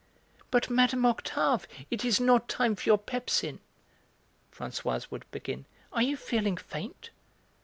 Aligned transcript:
"But, 0.49 0.67
Mme. 0.67 1.05
Octave, 1.05 1.67
it 1.91 2.03
is 2.03 2.19
not 2.19 2.49
time 2.49 2.75
for 2.75 2.89
your 2.89 2.97
pepsin," 2.97 3.59
Françoise 4.51 5.11
would 5.11 5.29
begin. 5.29 5.65
"Are 5.93 6.01
you 6.01 6.17
feeling 6.17 6.57
faint?" 6.57 7.11